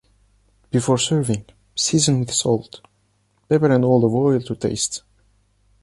[0.71, 1.45] Before serving,
[1.75, 2.81] season with salt,
[3.47, 5.03] pepper and olive oil to taste.